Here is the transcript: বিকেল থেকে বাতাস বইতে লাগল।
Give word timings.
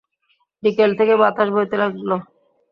বিকেল 0.63 0.91
থেকে 0.99 1.13
বাতাস 1.21 1.47
বইতে 1.55 1.75
লাগল। 1.81 2.09